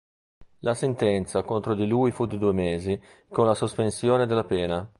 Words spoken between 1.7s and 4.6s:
di lui fu di due mesi con la sospensione della